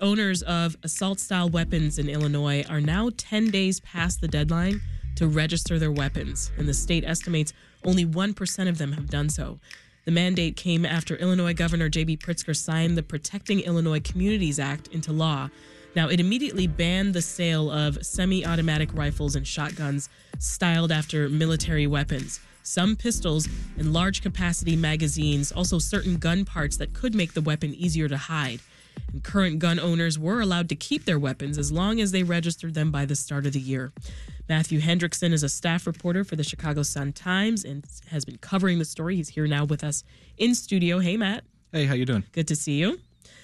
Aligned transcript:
Owners 0.00 0.42
of 0.42 0.76
assault 0.84 1.18
style 1.18 1.48
weapons 1.48 1.98
in 1.98 2.08
Illinois 2.08 2.64
are 2.68 2.80
now 2.80 3.10
10 3.16 3.50
days 3.50 3.80
past 3.80 4.20
the 4.20 4.28
deadline 4.28 4.80
to 5.16 5.26
register 5.26 5.78
their 5.78 5.90
weapons, 5.90 6.52
and 6.56 6.68
the 6.68 6.74
state 6.74 7.04
estimates 7.04 7.52
only 7.84 8.06
1% 8.06 8.68
of 8.68 8.78
them 8.78 8.92
have 8.92 9.10
done 9.10 9.28
so. 9.28 9.58
The 10.04 10.12
mandate 10.12 10.56
came 10.56 10.86
after 10.86 11.16
Illinois 11.16 11.52
Governor 11.52 11.88
J.B. 11.88 12.18
Pritzker 12.18 12.56
signed 12.56 12.96
the 12.96 13.02
Protecting 13.02 13.60
Illinois 13.60 13.98
Communities 13.98 14.60
Act 14.60 14.86
into 14.88 15.12
law. 15.12 15.50
Now, 15.96 16.08
it 16.08 16.20
immediately 16.20 16.68
banned 16.68 17.12
the 17.12 17.22
sale 17.22 17.68
of 17.68 18.04
semi 18.06 18.46
automatic 18.46 18.94
rifles 18.94 19.34
and 19.34 19.46
shotguns 19.46 20.08
styled 20.38 20.92
after 20.92 21.28
military 21.28 21.88
weapons, 21.88 22.38
some 22.62 22.94
pistols, 22.94 23.48
and 23.76 23.92
large 23.92 24.22
capacity 24.22 24.76
magazines, 24.76 25.50
also 25.50 25.80
certain 25.80 26.18
gun 26.18 26.44
parts 26.44 26.76
that 26.76 26.94
could 26.94 27.16
make 27.16 27.34
the 27.34 27.42
weapon 27.42 27.74
easier 27.74 28.08
to 28.08 28.16
hide. 28.16 28.60
And 29.12 29.24
current 29.24 29.58
gun 29.58 29.80
owners 29.80 30.18
were 30.18 30.40
allowed 30.40 30.68
to 30.68 30.76
keep 30.76 31.04
their 31.04 31.18
weapons 31.18 31.58
as 31.58 31.72
long 31.72 32.00
as 32.00 32.12
they 32.12 32.22
registered 32.22 32.74
them 32.74 32.90
by 32.90 33.06
the 33.06 33.16
start 33.16 33.46
of 33.46 33.52
the 33.52 33.60
year. 33.60 33.92
Matthew 34.48 34.80
Hendrickson 34.80 35.32
is 35.32 35.42
a 35.42 35.48
staff 35.48 35.86
reporter 35.86 36.24
for 36.24 36.36
the 36.36 36.44
Chicago 36.44 36.82
Sun 36.82 37.12
Times 37.12 37.64
and 37.64 37.84
has 38.10 38.24
been 38.24 38.38
covering 38.38 38.78
the 38.78 38.84
story. 38.84 39.16
He's 39.16 39.28
here 39.28 39.46
now 39.46 39.64
with 39.64 39.84
us 39.84 40.04
in 40.36 40.54
studio. 40.54 40.98
Hey, 40.98 41.16
Matt. 41.16 41.44
Hey, 41.72 41.84
how 41.84 41.94
you 41.94 42.06
doing? 42.06 42.24
Good 42.32 42.48
to 42.48 42.56
see 42.56 42.78
you. 42.78 42.98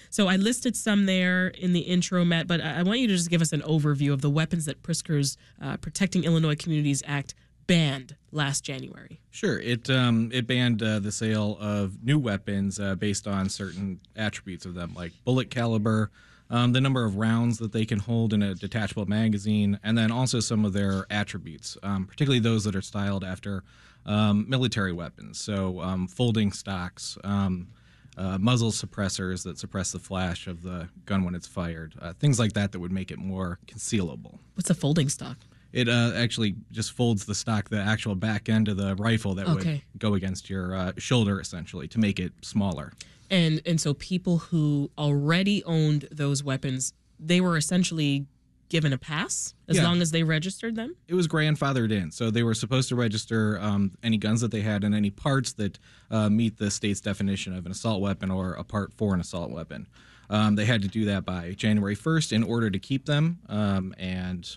So 0.08 0.28
I 0.28 0.36
listed 0.36 0.76
some 0.76 1.06
there 1.06 1.48
in 1.48 1.72
the 1.72 1.80
intro, 1.80 2.24
Matt, 2.24 2.46
but 2.46 2.60
I 2.60 2.84
want 2.84 3.00
you 3.00 3.08
to 3.08 3.16
just 3.16 3.30
give 3.30 3.42
us 3.42 3.52
an 3.52 3.62
overview 3.62 4.12
of 4.12 4.20
the 4.20 4.30
weapons 4.30 4.64
that 4.66 4.82
Pritzker's 4.82 5.36
uh, 5.60 5.76
Protecting 5.78 6.22
Illinois 6.22 6.54
Communities 6.54 7.02
Act 7.04 7.34
banned 7.66 8.16
last 8.32 8.64
January. 8.64 9.20
Sure. 9.30 9.58
It 9.58 9.88
um, 9.90 10.30
it 10.32 10.46
banned 10.46 10.82
uh, 10.82 10.98
the 10.98 11.12
sale 11.12 11.56
of 11.60 12.02
new 12.04 12.18
weapons 12.18 12.78
uh, 12.78 12.94
based 12.94 13.26
on 13.26 13.48
certain 13.48 14.00
attributes 14.16 14.66
of 14.66 14.74
them, 14.74 14.92
like 14.94 15.12
bullet 15.24 15.50
caliber, 15.50 16.10
um, 16.50 16.72
the 16.72 16.80
number 16.80 17.04
of 17.04 17.16
rounds 17.16 17.58
that 17.58 17.72
they 17.72 17.84
can 17.84 17.98
hold 17.98 18.32
in 18.32 18.42
a 18.42 18.54
detachable 18.54 19.06
magazine, 19.06 19.78
and 19.82 19.96
then 19.96 20.10
also 20.10 20.40
some 20.40 20.64
of 20.64 20.72
their 20.72 21.06
attributes, 21.10 21.76
um, 21.82 22.06
particularly 22.06 22.40
those 22.40 22.64
that 22.64 22.76
are 22.76 22.82
styled 22.82 23.24
after 23.24 23.64
um, 24.06 24.46
military 24.48 24.92
weapons. 24.92 25.40
So 25.40 25.80
um, 25.80 26.06
folding 26.06 26.52
stocks. 26.52 27.18
Um, 27.24 27.68
uh, 28.16 28.38
muzzle 28.38 28.70
suppressors 28.70 29.42
that 29.42 29.58
suppress 29.58 29.90
the 29.90 29.98
flash 29.98 30.46
of 30.46 30.62
the 30.62 30.88
gun 31.04 31.24
when 31.24 31.34
it's 31.34 31.48
fired, 31.48 31.96
uh, 32.00 32.12
things 32.12 32.38
like 32.38 32.52
that 32.52 32.70
that 32.70 32.78
would 32.78 32.92
make 32.92 33.10
it 33.10 33.18
more 33.18 33.58
concealable. 33.66 34.38
What's 34.54 34.70
a 34.70 34.74
folding 34.74 35.08
stock? 35.08 35.36
It 35.74 35.88
uh, 35.88 36.12
actually 36.14 36.54
just 36.70 36.92
folds 36.92 37.26
the 37.26 37.34
stock, 37.34 37.68
the 37.68 37.80
actual 37.80 38.14
back 38.14 38.48
end 38.48 38.68
of 38.68 38.76
the 38.76 38.94
rifle 38.94 39.34
that 39.34 39.46
Okay. 39.48 39.82
would 39.92 40.00
go 40.00 40.14
against 40.14 40.48
your 40.48 40.74
uh, 40.74 40.92
shoulder, 40.98 41.40
essentially, 41.40 41.88
to 41.88 41.98
make 41.98 42.18
it 42.20 42.32
smaller. 42.42 42.92
And 43.30 43.60
and 43.66 43.80
so 43.80 43.92
people 43.94 44.38
who 44.38 44.90
already 44.96 45.64
owned 45.64 46.08
those 46.12 46.44
weapons, 46.44 46.92
they 47.18 47.40
were 47.40 47.56
essentially 47.56 48.26
given 48.68 48.92
a 48.92 48.98
pass 48.98 49.54
as 49.68 49.76
Yeah. 49.76 49.84
long 49.84 50.00
as 50.00 50.10
they 50.10 50.22
registered 50.22 50.74
them. 50.76 50.94
It 51.08 51.14
was 51.14 51.26
grandfathered 51.28 51.90
in, 51.92 52.10
so 52.10 52.30
they 52.30 52.42
were 52.42 52.54
supposed 52.54 52.88
to 52.90 52.96
register 52.96 53.58
um, 53.60 53.92
any 54.02 54.16
guns 54.16 54.40
that 54.42 54.50
they 54.52 54.62
had 54.62 54.84
and 54.84 54.94
any 54.94 55.10
parts 55.10 55.52
that 55.54 55.78
uh, 56.10 56.28
meet 56.30 56.56
the 56.58 56.70
state's 56.70 57.00
definition 57.00 57.52
of 57.54 57.66
an 57.66 57.72
assault 57.72 58.00
weapon 58.00 58.30
or 58.30 58.52
a 58.54 58.64
part 58.64 58.92
for 58.94 59.12
an 59.14 59.20
assault 59.20 59.50
weapon. 59.50 59.86
Um, 60.30 60.54
they 60.56 60.64
had 60.64 60.80
to 60.82 60.88
do 60.88 61.04
that 61.06 61.24
by 61.24 61.52
January 61.52 61.94
1st 61.96 62.32
in 62.32 62.42
order 62.42 62.70
to 62.70 62.78
keep 62.78 63.04
them, 63.06 63.38
um, 63.48 63.94
and 63.98 64.56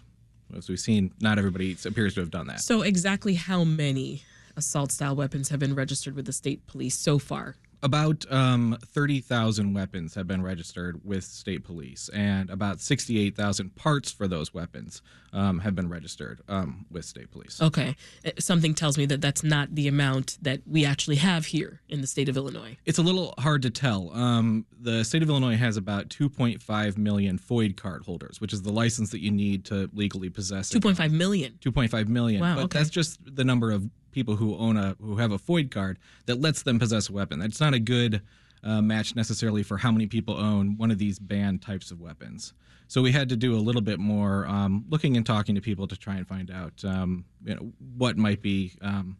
as 0.55 0.69
we've 0.69 0.79
seen, 0.79 1.11
not 1.19 1.37
everybody 1.37 1.75
appears 1.85 2.13
to 2.15 2.21
have 2.21 2.31
done 2.31 2.47
that. 2.47 2.61
So 2.61 2.81
exactly 2.81 3.35
how 3.35 3.63
many 3.63 4.23
assault 4.55 4.91
style 4.91 5.15
weapons 5.15 5.49
have 5.49 5.59
been 5.59 5.75
registered 5.75 6.15
with 6.15 6.25
the 6.25 6.33
state 6.33 6.65
police 6.67 6.97
so 6.97 7.19
far? 7.19 7.55
About 7.83 8.25
um, 8.31 8.77
30,000 8.83 9.73
weapons 9.73 10.15
have 10.15 10.27
been 10.27 10.41
registered 10.41 10.99
with 11.03 11.23
state 11.23 11.63
police, 11.63 12.09
and 12.09 12.49
about 12.49 12.81
68,000 12.81 13.75
parts 13.75 14.11
for 14.11 14.27
those 14.27 14.51
weapons 14.51 15.03
um, 15.31 15.59
have 15.59 15.75
been 15.75 15.87
registered 15.87 16.41
um, 16.47 16.87
with 16.89 17.05
state 17.05 17.29
police. 17.29 17.61
Okay. 17.61 17.95
Uh, 18.25 18.31
Something 18.39 18.73
tells 18.73 18.97
me 18.97 19.05
that 19.05 19.21
that's 19.21 19.43
not 19.43 19.75
the 19.75 19.87
amount 19.87 20.39
that 20.41 20.61
we 20.65 20.85
actually 20.85 21.17
have 21.17 21.45
here 21.45 21.81
in 21.87 22.01
the 22.01 22.07
state 22.07 22.29
of 22.29 22.35
Illinois. 22.35 22.77
It's 22.85 22.97
a 22.97 23.03
little 23.03 23.35
hard 23.37 23.61
to 23.61 23.69
tell. 23.69 24.11
Um, 24.11 24.65
the 24.79 25.03
state 25.03 25.21
of 25.21 25.29
Illinois 25.29 25.57
has 25.57 25.77
about 25.77 26.09
2.5 26.09 26.97
million 26.97 27.37
FOID 27.37 27.77
card 27.77 28.03
holders, 28.03 28.41
which 28.41 28.53
is 28.53 28.63
the 28.63 28.71
license 28.71 29.11
that 29.11 29.21
you 29.21 29.29
need 29.29 29.65
to 29.65 29.87
legally 29.93 30.29
possess. 30.29 30.71
2.5 30.71 31.11
million. 31.11 31.59
2.5 31.61 32.07
million. 32.07 32.41
Wow, 32.41 32.55
but 32.55 32.63
okay. 32.65 32.79
that's 32.79 32.89
just 32.89 33.19
the 33.23 33.43
number 33.43 33.71
of 33.71 33.87
people 34.11 34.35
who 34.35 34.55
own 34.57 34.77
a 34.77 34.95
who 35.01 35.17
have 35.17 35.31
a 35.31 35.37
FOID 35.37 35.71
card 35.71 35.99
that 36.25 36.41
lets 36.41 36.63
them 36.63 36.79
possess 36.79 37.09
a 37.09 37.13
weapon. 37.13 37.39
That's 37.39 37.59
not 37.59 37.73
a 37.73 37.79
good 37.79 38.21
uh, 38.63 38.81
match 38.81 39.15
necessarily 39.15 39.63
for 39.63 39.77
how 39.77 39.91
many 39.91 40.07
people 40.07 40.35
own 40.35 40.77
one 40.77 40.91
of 40.91 40.97
these 40.97 41.19
banned 41.19 41.61
types 41.61 41.91
of 41.91 42.01
weapons. 42.01 42.53
So 42.87 43.01
we 43.01 43.11
had 43.11 43.29
to 43.29 43.35
do 43.35 43.53
a 43.55 43.59
little 43.59 43.81
bit 43.81 43.99
more 43.99 44.47
um, 44.47 44.85
looking 44.89 45.17
and 45.17 45.25
talking 45.25 45.55
to 45.55 45.61
people 45.61 45.87
to 45.87 45.97
try 45.97 46.15
and 46.15 46.27
find 46.27 46.49
out 46.49 46.83
um, 46.85 47.25
you 47.43 47.55
know, 47.55 47.71
what 47.97 48.17
might 48.17 48.41
be. 48.41 48.73
Um, 48.81 49.17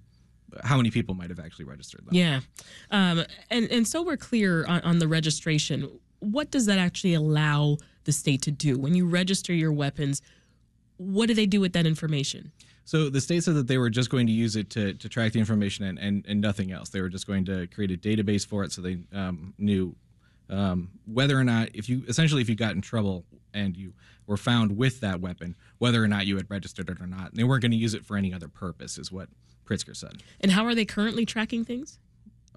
how 0.63 0.77
many 0.77 0.89
people 0.89 1.13
might 1.13 1.29
have 1.29 1.41
actually 1.41 1.65
registered 1.65 2.05
them? 2.05 2.15
Yeah. 2.15 2.39
Um, 2.89 3.25
and, 3.49 3.69
and 3.69 3.85
so 3.85 4.01
we're 4.01 4.15
clear 4.15 4.65
on, 4.65 4.79
on 4.81 4.99
the 4.99 5.07
registration. 5.07 5.99
What 6.19 6.51
does 6.51 6.65
that 6.67 6.79
actually 6.79 7.15
allow 7.15 7.77
the 8.05 8.13
state 8.13 8.41
to 8.43 8.51
do? 8.51 8.79
When 8.79 8.95
you 8.95 9.05
register 9.05 9.53
your 9.53 9.73
weapons, 9.73 10.21
what 10.95 11.27
do 11.27 11.33
they 11.33 11.45
do 11.45 11.59
with 11.59 11.73
that 11.73 11.85
information? 11.85 12.53
So 12.87 13.09
the 13.09 13.19
state 13.19 13.43
said 13.43 13.55
that 13.55 13.67
they 13.67 13.77
were 13.77 13.89
just 13.89 14.09
going 14.09 14.27
to 14.27 14.31
use 14.31 14.55
it 14.55 14.69
to, 14.69 14.93
to 14.93 15.09
track 15.09 15.33
the 15.33 15.39
information 15.39 15.83
and, 15.83 15.99
and, 15.99 16.25
and 16.25 16.39
nothing 16.39 16.71
else. 16.71 16.87
They 16.87 17.01
were 17.01 17.09
just 17.09 17.27
going 17.27 17.43
to 17.43 17.67
create 17.67 17.91
a 17.91 17.97
database 17.97 18.47
for 18.47 18.63
it 18.63 18.71
so 18.71 18.81
they 18.81 18.99
um, 19.13 19.53
knew 19.57 19.93
um, 20.49 20.91
whether 21.05 21.37
or 21.37 21.43
not, 21.43 21.67
if 21.73 21.89
you 21.89 22.05
essentially, 22.07 22.41
if 22.41 22.47
you 22.47 22.55
got 22.55 22.75
in 22.75 22.81
trouble 22.81 23.25
and 23.53 23.75
you 23.75 23.91
were 24.25 24.37
found 24.37 24.77
with 24.77 25.01
that 25.01 25.19
weapon, 25.19 25.57
whether 25.79 26.01
or 26.01 26.07
not 26.07 26.27
you 26.27 26.37
had 26.37 26.49
registered 26.49 26.89
it 26.89 27.01
or 27.01 27.07
not. 27.07 27.31
And 27.31 27.37
they 27.37 27.43
weren't 27.43 27.61
going 27.61 27.73
to 27.73 27.77
use 27.77 27.93
it 27.93 28.05
for 28.05 28.15
any 28.15 28.33
other 28.33 28.47
purpose, 28.47 28.97
is 28.97 29.11
what 29.11 29.27
Pritzker 29.65 29.93
said. 29.93 30.23
And 30.39 30.53
how 30.53 30.65
are 30.65 30.73
they 30.73 30.85
currently 30.85 31.25
tracking 31.25 31.65
things? 31.65 31.99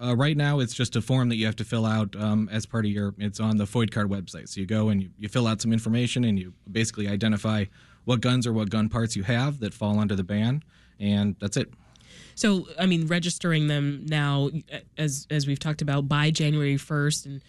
Uh, 0.01 0.15
right 0.15 0.37
now, 0.37 0.61
it's 0.61 0.75
just 0.75 0.95
a 0.95 1.03
form 1.03 1.29
that 1.31 1.37
you 1.37 1.47
have 1.47 1.57
to 1.57 1.65
fill 1.65 1.85
out 1.85 2.15
um, 2.15 2.49
as 2.53 2.67
part 2.67 2.85
of 2.85 2.93
your. 2.93 3.17
It's 3.19 3.41
on 3.41 3.57
the 3.57 3.65
FOID 3.65 3.91
card 3.91 4.09
website. 4.09 4.49
So 4.49 4.61
you 4.61 4.67
go 4.67 4.91
and 4.91 5.03
you, 5.03 5.11
you 5.19 5.29
fill 5.29 5.49
out 5.49 5.61
some 5.61 5.73
information 5.73 6.23
and 6.23 6.39
you 6.39 6.55
basically 6.71 7.09
identify 7.09 7.65
what 8.11 8.21
guns 8.21 8.45
or 8.45 8.53
what 8.53 8.69
gun 8.69 8.89
parts 8.89 9.15
you 9.15 9.23
have 9.23 9.61
that 9.61 9.73
fall 9.73 10.01
under 10.01 10.17
the 10.17 10.25
ban, 10.25 10.65
and 10.99 11.37
that's 11.41 11.57
it. 11.57 11.73
So, 12.35 12.67
I 12.77 12.87
mean, 12.87 13.07
registering 13.07 13.69
them 13.69 14.05
now, 14.09 14.51
as 14.99 15.29
as 15.31 15.47
we've 15.47 15.61
talked 15.61 15.81
about, 15.81 16.09
by 16.09 16.33
January 16.33 16.77
first, 16.77 17.25
and 17.25 17.41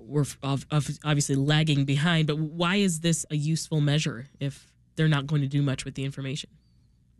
we're 0.00 0.24
of, 0.42 0.64
of 0.70 0.88
obviously 1.04 1.34
lagging 1.34 1.84
behind. 1.84 2.26
But 2.26 2.38
why 2.38 2.76
is 2.76 3.00
this 3.00 3.26
a 3.30 3.36
useful 3.36 3.82
measure 3.82 4.28
if 4.40 4.72
they're 4.96 5.08
not 5.08 5.26
going 5.26 5.42
to 5.42 5.48
do 5.48 5.60
much 5.60 5.84
with 5.84 5.94
the 5.94 6.04
information? 6.04 6.48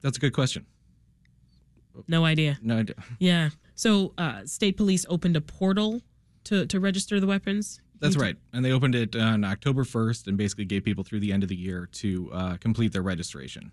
That's 0.01 0.17
a 0.17 0.21
good 0.21 0.33
question. 0.33 0.65
No 2.07 2.25
idea. 2.25 2.59
No, 2.63 2.79
idea. 2.79 2.97
Yeah. 3.19 3.51
So, 3.75 4.15
uh, 4.17 4.47
state 4.47 4.79
police 4.79 5.05
opened 5.11 5.37
a 5.37 5.43
portal 5.43 6.01
to 6.45 6.65
to 6.65 6.81
register 6.81 7.21
the 7.21 7.27
weapons. 7.27 7.83
That's 8.01 8.17
right. 8.17 8.37
And 8.53 8.65
they 8.65 8.73
opened 8.73 8.95
it 8.95 9.17
on 9.17 9.45
October 9.45 9.85
1st 9.85 10.29
and 10.29 10.37
basically 10.37 10.65
gave 10.65 10.85
people 10.85 11.05
through 11.05 11.21
the 11.21 11.33
end 11.33 11.43
of 11.43 11.49
the 11.49 11.57
year 11.57 11.89
to 11.93 12.31
uh, 12.33 12.57
complete 12.57 12.93
their 12.93 13.03
registration. 13.03 13.73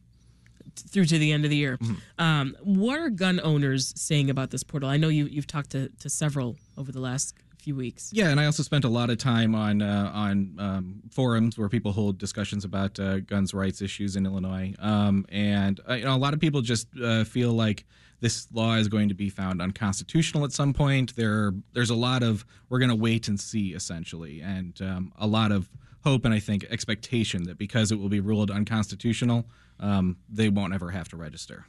through 0.75 1.05
to 1.05 1.17
the 1.17 1.31
end 1.31 1.45
of 1.45 1.51
the 1.51 1.57
year. 1.57 1.77
Mm-hmm. 1.77 2.21
Um, 2.21 2.55
what 2.63 2.99
are 2.99 3.09
gun 3.09 3.39
owners 3.41 3.93
saying 3.95 4.29
about 4.29 4.49
this 4.51 4.63
portal? 4.63 4.89
I 4.89 4.97
know 4.97 5.09
you 5.09 5.25
you've 5.25 5.47
talked 5.47 5.69
to, 5.71 5.89
to 5.99 6.09
several 6.09 6.57
over 6.77 6.91
the 6.91 6.99
last 6.99 7.35
few 7.65 7.75
weeks. 7.75 8.11
Yeah, 8.13 8.29
and 8.29 8.39
I 8.39 8.45
also 8.45 8.63
spent 8.63 8.85
a 8.85 8.89
lot 8.89 9.09
of 9.09 9.17
time 9.17 9.55
on 9.55 9.81
uh, 9.81 10.11
on 10.13 10.55
um, 10.59 11.01
forums 11.11 11.57
where 11.57 11.67
people 11.67 11.91
hold 11.91 12.17
discussions 12.19 12.63
about 12.63 12.99
uh, 12.99 13.19
guns 13.19 13.53
rights 13.53 13.81
issues 13.81 14.15
in 14.15 14.25
Illinois, 14.25 14.73
um, 14.79 15.25
and 15.29 15.81
uh, 15.89 15.95
you 15.95 16.05
know 16.05 16.15
a 16.15 16.17
lot 16.17 16.33
of 16.33 16.39
people 16.39 16.61
just 16.61 16.87
uh, 17.03 17.23
feel 17.23 17.51
like 17.51 17.85
this 18.21 18.47
law 18.53 18.75
is 18.75 18.87
going 18.87 19.09
to 19.09 19.15
be 19.15 19.29
found 19.29 19.61
unconstitutional 19.61 20.45
at 20.45 20.51
some 20.51 20.73
point. 20.73 21.15
There, 21.15 21.53
there's 21.73 21.89
a 21.89 21.95
lot 21.95 22.23
of 22.23 22.45
we're 22.69 22.79
going 22.79 22.89
to 22.89 22.95
wait 22.95 23.27
and 23.27 23.39
see 23.39 23.73
essentially, 23.73 24.41
and 24.41 24.79
um, 24.81 25.11
a 25.17 25.27
lot 25.27 25.51
of 25.51 25.67
hope 26.03 26.23
and 26.23 26.33
I 26.33 26.39
think 26.39 26.65
expectation 26.69 27.43
that 27.45 27.57
because 27.57 27.91
it 27.91 27.95
will 27.95 28.09
be 28.09 28.19
ruled 28.19 28.51
unconstitutional, 28.51 29.43
um, 29.79 30.17
they 30.29 30.49
won't 30.49 30.71
ever 30.71 30.91
have 30.91 31.09
to 31.09 31.17
register. 31.17 31.65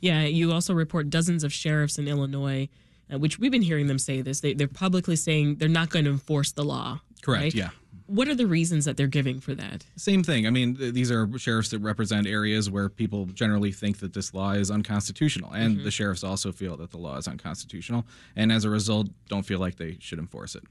Yeah, 0.00 0.24
you 0.24 0.52
also 0.52 0.74
report 0.74 1.08
dozens 1.08 1.44
of 1.44 1.52
sheriffs 1.52 1.96
in 1.98 2.08
Illinois, 2.08 2.68
which 3.18 3.38
we've 3.38 3.50
been 3.52 3.62
hearing 3.62 3.86
them 3.86 3.98
say 3.98 4.20
this. 4.22 4.40
They, 4.40 4.54
they're 4.54 4.68
publicly 4.68 5.16
saying 5.16 5.56
they're 5.56 5.68
not 5.68 5.90
going 5.90 6.04
to 6.04 6.10
enforce 6.10 6.52
the 6.52 6.64
law. 6.64 7.00
Correct. 7.22 7.42
right? 7.42 7.54
Yeah. 7.54 7.70
What 8.06 8.26
are 8.26 8.34
the 8.34 8.46
reasons 8.46 8.86
that 8.86 8.96
they're 8.96 9.06
giving 9.06 9.38
for 9.40 9.54
that? 9.54 9.86
Same 9.96 10.24
thing. 10.24 10.46
I 10.46 10.50
mean, 10.50 10.74
th- 10.76 10.94
these 10.94 11.12
are 11.12 11.28
sheriffs 11.38 11.68
that 11.70 11.78
represent 11.78 12.26
areas 12.26 12.68
where 12.68 12.88
people 12.88 13.26
generally 13.26 13.70
think 13.70 14.00
that 14.00 14.14
this 14.14 14.34
law 14.34 14.50
is 14.50 14.68
unconstitutional, 14.68 15.52
and 15.52 15.84
the 15.84 15.92
sheriffs 15.92 16.24
also 16.24 16.50
feel 16.50 16.76
that 16.78 16.90
the 16.90 16.98
law 16.98 17.16
is 17.18 17.28
unconstitutional, 17.28 18.04
and 18.34 18.50
as 18.50 18.64
a 18.64 18.70
result, 18.70 19.06
don't 19.28 19.44
feel 19.44 19.60
like 19.60 19.76
they 19.76 19.96
should 20.00 20.18
enforce 20.18 20.56
it. 20.56 20.64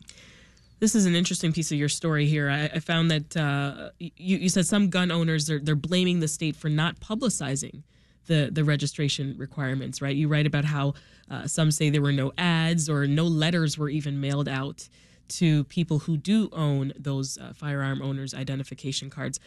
This 0.80 0.96
is 0.96 1.06
an 1.06 1.16
interesting 1.16 1.54
piece 1.54 1.72
of 1.72 1.78
your 1.78 1.88
story 1.90 2.26
here. 2.26 2.50
I, 2.50 2.66
I 2.66 2.80
found 2.80 3.10
that 3.12 3.38
uh, 3.38 3.92
you, 4.00 4.38
you 4.38 4.50
said 4.50 4.66
some 4.66 4.90
gun 4.90 5.10
owners 5.12 5.48
they're, 5.48 5.60
they're 5.60 5.76
blaming 5.76 6.20
the 6.20 6.28
state 6.28 6.56
for 6.58 6.70
not 6.70 7.00
publicizing 7.00 7.84
the 8.30 8.50
the 8.52 8.64
registration 8.64 9.36
requirements. 9.38 10.02
Right? 10.02 10.16
You 10.16 10.30
write 10.30 10.48
about 10.48 10.64
how 10.64 10.94
uh, 11.30 11.48
some 11.48 11.72
say 11.72 11.90
there 11.90 12.02
were 12.02 12.14
no 12.14 12.32
ads 12.38 12.90
or 12.90 13.06
no 13.06 13.26
letters 13.26 13.78
were 13.78 13.90
even 13.90 14.22
mailed 14.22 14.48
out 14.48 14.88
to 15.30 15.64
people 15.66 16.00
who 16.00 16.18
do 16.18 16.50
own 16.54 16.94
those 16.98 17.38
uh, 17.38 17.54
firearm 17.54 18.02
owners' 18.02 18.34
identification 18.34 19.10
cards, 19.10 19.40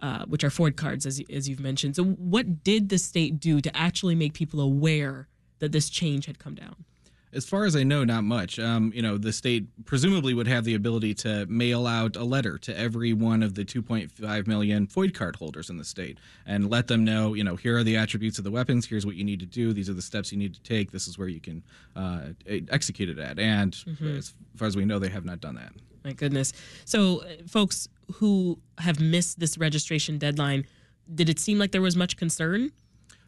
uh, 0.00 0.24
which 0.26 0.44
are 0.44 0.50
FOID 0.50 0.76
cards, 0.76 1.06
as, 1.06 1.22
as 1.32 1.48
you've 1.48 1.60
mentioned. 1.60 1.96
So, 1.96 2.04
what 2.04 2.64
did 2.64 2.88
the 2.88 2.98
state 2.98 3.40
do 3.40 3.60
to 3.60 3.76
actually 3.76 4.14
make 4.14 4.34
people 4.34 4.60
aware 4.60 5.28
that 5.60 5.72
this 5.72 5.88
change 5.88 6.26
had 6.26 6.38
come 6.38 6.54
down? 6.54 6.84
As 7.34 7.46
far 7.46 7.64
as 7.64 7.74
I 7.74 7.82
know, 7.82 8.04
not 8.04 8.24
much. 8.24 8.58
Um, 8.58 8.92
you 8.94 9.00
know, 9.00 9.16
the 9.16 9.32
state 9.32 9.64
presumably 9.86 10.34
would 10.34 10.46
have 10.46 10.64
the 10.64 10.74
ability 10.74 11.14
to 11.14 11.46
mail 11.46 11.86
out 11.86 12.14
a 12.16 12.24
letter 12.24 12.58
to 12.58 12.78
every 12.78 13.14
one 13.14 13.42
of 13.42 13.54
the 13.54 13.64
2.5 13.64 14.46
million 14.46 14.86
FOID 14.86 15.14
card 15.14 15.36
holders 15.36 15.70
in 15.70 15.78
the 15.78 15.84
state 15.84 16.18
and 16.44 16.68
let 16.68 16.88
them 16.88 17.04
know, 17.04 17.32
you 17.32 17.42
know, 17.42 17.56
here 17.56 17.78
are 17.78 17.84
the 17.84 17.96
attributes 17.96 18.36
of 18.36 18.44
the 18.44 18.50
weapons. 18.50 18.86
Here's 18.86 19.06
what 19.06 19.14
you 19.14 19.24
need 19.24 19.40
to 19.40 19.46
do. 19.46 19.72
These 19.72 19.88
are 19.88 19.94
the 19.94 20.02
steps 20.02 20.30
you 20.30 20.38
need 20.38 20.54
to 20.54 20.60
take. 20.60 20.90
This 20.90 21.08
is 21.08 21.18
where 21.18 21.28
you 21.28 21.40
can 21.40 21.62
uh, 21.96 22.20
execute 22.70 23.08
it 23.08 23.18
at. 23.18 23.38
And 23.38 23.72
mm-hmm. 23.72 24.18
as 24.18 24.34
far 24.56 24.68
as 24.68 24.76
we 24.76 24.84
know, 24.84 24.98
they 24.98 25.08
have 25.08 25.24
not 25.24 25.40
done 25.40 25.54
that. 25.54 25.72
My 26.04 26.12
goodness. 26.12 26.52
So, 26.84 27.22
uh, 27.22 27.28
folks 27.46 27.88
who 28.14 28.58
have 28.78 29.00
missed 29.00 29.38
this 29.38 29.56
registration 29.56 30.18
deadline, 30.18 30.66
did 31.14 31.28
it 31.28 31.38
seem 31.38 31.58
like 31.58 31.72
there 31.72 31.82
was 31.82 31.96
much 31.96 32.16
concern? 32.16 32.72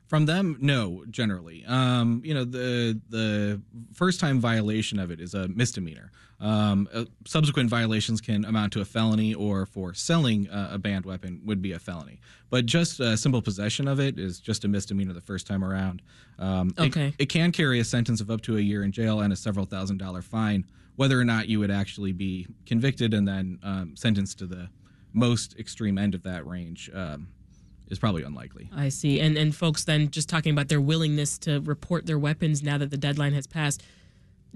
From 0.06 0.26
them, 0.26 0.58
no. 0.60 1.04
Generally, 1.10 1.64
um, 1.66 2.20
you 2.24 2.34
know, 2.34 2.44
the 2.44 3.00
the 3.08 3.60
first 3.92 4.20
time 4.20 4.38
violation 4.38 4.98
of 4.98 5.10
it 5.10 5.20
is 5.20 5.34
a 5.34 5.48
misdemeanor. 5.48 6.12
Um, 6.40 6.88
uh, 6.92 7.04
subsequent 7.26 7.70
violations 7.70 8.20
can 8.20 8.44
amount 8.44 8.72
to 8.74 8.80
a 8.82 8.84
felony, 8.84 9.32
or 9.32 9.64
for 9.64 9.94
selling 9.94 10.48
uh, 10.50 10.70
a 10.72 10.78
banned 10.78 11.06
weapon 11.06 11.40
would 11.46 11.62
be 11.62 11.72
a 11.72 11.78
felony. 11.78 12.20
But 12.50 12.66
just 12.66 13.00
a 13.00 13.16
simple 13.16 13.40
possession 13.40 13.88
of 13.88 13.98
it 13.98 14.18
is 14.18 14.40
just 14.40 14.64
a 14.64 14.68
misdemeanor 14.68 15.14
the 15.14 15.22
first 15.22 15.46
time 15.46 15.64
around. 15.64 16.02
Um, 16.38 16.74
okay. 16.78 17.08
It, 17.08 17.14
it 17.20 17.26
can 17.26 17.50
carry 17.50 17.80
a 17.80 17.84
sentence 17.84 18.20
of 18.20 18.30
up 18.30 18.42
to 18.42 18.58
a 18.58 18.60
year 18.60 18.84
in 18.84 18.92
jail 18.92 19.20
and 19.20 19.32
a 19.32 19.36
several 19.36 19.64
thousand 19.64 19.98
dollar 19.98 20.20
fine, 20.20 20.66
whether 20.96 21.18
or 21.18 21.24
not 21.24 21.48
you 21.48 21.60
would 21.60 21.70
actually 21.70 22.12
be 22.12 22.46
convicted 22.66 23.14
and 23.14 23.26
then 23.26 23.58
um, 23.62 23.96
sentenced 23.96 24.38
to 24.40 24.46
the 24.46 24.68
most 25.14 25.58
extreme 25.58 25.96
end 25.96 26.14
of 26.14 26.24
that 26.24 26.46
range. 26.46 26.90
Is 27.88 27.98
probably 27.98 28.22
unlikely. 28.22 28.70
I 28.74 28.88
see. 28.88 29.20
And 29.20 29.36
and 29.36 29.54
folks 29.54 29.84
then 29.84 30.10
just 30.10 30.28
talking 30.28 30.52
about 30.52 30.68
their 30.68 30.80
willingness 30.80 31.38
to 31.38 31.60
report 31.60 32.06
their 32.06 32.18
weapons 32.18 32.62
now 32.62 32.78
that 32.78 32.90
the 32.90 32.96
deadline 32.96 33.34
has 33.34 33.46
passed 33.46 33.82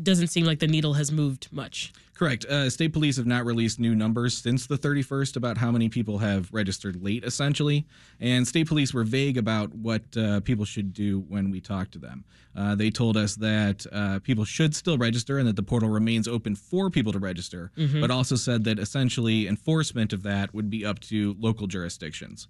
doesn't 0.02 0.28
seem 0.28 0.44
like 0.44 0.60
the 0.60 0.66
needle 0.66 0.94
has 0.94 1.10
moved 1.10 1.48
much. 1.50 1.92
Correct. 2.14 2.44
Uh, 2.46 2.69
state 2.69 2.92
police 2.92 3.16
have 3.16 3.26
not 3.26 3.44
released 3.44 3.78
new 3.78 3.94
numbers 3.94 4.36
since 4.36 4.66
the 4.66 4.76
31st 4.76 5.36
about 5.36 5.56
how 5.56 5.70
many 5.70 5.88
people 5.88 6.19
have 6.19 6.52
registered 6.52 7.02
late, 7.02 7.22
essentially. 7.22 7.86
And 8.20 8.46
state 8.46 8.66
police 8.66 8.92
were 8.92 9.04
vague 9.04 9.38
about 9.38 9.72
what 9.75 10.02
uh, 10.16 10.40
people 10.40 10.64
should 10.64 10.92
do 10.92 11.20
when 11.28 11.50
we 11.50 11.60
talked 11.60 11.92
to 11.92 11.98
them. 11.98 12.25
Uh, 12.56 12.75
they 12.75 12.90
told 12.90 13.16
us 13.16 13.36
that 13.36 13.86
uh, 13.92 14.19
people 14.20 14.44
should 14.44 14.75
still 14.75 14.98
register 14.98 15.38
and 15.38 15.46
that 15.46 15.54
the 15.54 15.62
portal 15.62 15.88
remains 15.88 16.26
open 16.26 16.56
for 16.56 16.90
people 16.90 17.12
to 17.12 17.20
register, 17.20 17.70
mm-hmm. 17.76 18.00
but 18.00 18.10
also 18.10 18.34
said 18.34 18.64
that 18.64 18.80
essentially 18.80 19.46
enforcement 19.46 20.12
of 20.12 20.25
that 20.25 20.52
would 20.52 20.69
be 20.69 20.84
up 20.84 20.98
to 20.98 21.36
local 21.38 21.69
jurisdictions. 21.69 22.48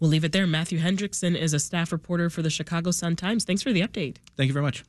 We'll 0.00 0.10
leave 0.10 0.24
it 0.24 0.32
there. 0.32 0.46
Matthew 0.46 0.78
Hendrickson 0.80 1.36
is 1.36 1.54
a 1.54 1.58
staff 1.58 1.92
reporter 1.92 2.30
for 2.30 2.42
the 2.42 2.50
Chicago 2.50 2.90
Sun 2.90 3.16
Times. 3.16 3.44
Thanks 3.44 3.62
for 3.62 3.72
the 3.72 3.80
update. 3.80 4.16
Thank 4.36 4.48
you 4.48 4.52
very 4.52 4.64
much. 4.64 4.84